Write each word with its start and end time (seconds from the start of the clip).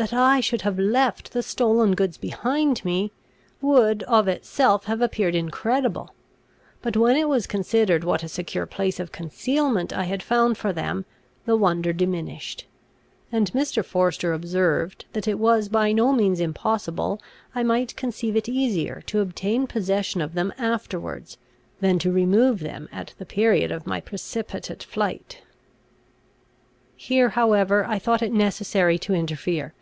That 0.00 0.12
I 0.12 0.38
should 0.38 0.60
have 0.62 0.78
left 0.78 1.32
the 1.32 1.42
stolen 1.42 1.96
goods 1.96 2.18
behind 2.18 2.84
me, 2.84 3.10
would 3.60 4.04
of 4.04 4.28
itself 4.28 4.84
have 4.84 5.02
appeared 5.02 5.34
incredible; 5.34 6.14
but 6.80 6.96
when 6.96 7.16
it 7.16 7.28
was 7.28 7.48
considered 7.48 8.04
what 8.04 8.22
a 8.22 8.28
secure 8.28 8.64
place 8.64 9.00
of 9.00 9.10
concealment 9.10 9.92
I 9.92 10.04
had 10.04 10.22
found 10.22 10.56
for 10.56 10.72
them, 10.72 11.04
the 11.46 11.56
wonder 11.56 11.92
diminished; 11.92 12.64
and 13.32 13.50
Mr. 13.50 13.84
Forester 13.84 14.32
observed, 14.32 15.04
that 15.14 15.26
it 15.26 15.36
was 15.40 15.68
by 15.68 15.90
no 15.90 16.12
means 16.12 16.38
impossible 16.38 17.20
I 17.52 17.64
might 17.64 17.96
conceive 17.96 18.36
it 18.36 18.48
easier 18.48 19.02
to 19.06 19.18
obtain 19.18 19.66
possession 19.66 20.20
of 20.20 20.34
them 20.34 20.52
afterwards, 20.58 21.38
than 21.80 21.98
to 21.98 22.12
remove 22.12 22.60
them 22.60 22.88
at 22.92 23.14
the 23.18 23.26
period 23.26 23.72
of 23.72 23.84
my 23.84 24.00
precipitate 24.00 24.84
flight. 24.84 25.42
Here 26.94 27.30
however 27.30 27.84
I 27.84 27.98
thought 27.98 28.22
it 28.22 28.32
necessary 28.32 28.96
to 29.00 29.12
interfere. 29.12 29.74